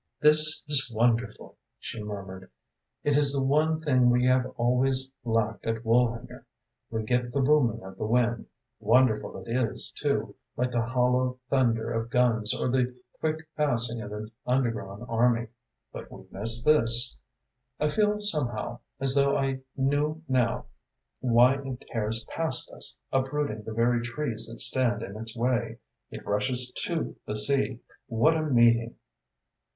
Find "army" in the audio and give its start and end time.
15.07-15.49